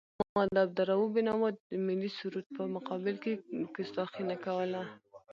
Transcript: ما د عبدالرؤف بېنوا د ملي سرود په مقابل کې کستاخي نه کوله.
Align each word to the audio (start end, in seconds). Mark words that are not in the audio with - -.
ما 0.35 0.43
د 0.55 0.57
عبدالرؤف 0.65 1.09
بېنوا 1.15 1.49
د 1.69 1.71
ملي 1.87 2.09
سرود 2.17 2.45
په 2.55 2.63
مقابل 2.75 3.15
کې 3.23 3.33
کستاخي 3.75 4.23
نه 4.31 4.35
کوله. 4.45 4.81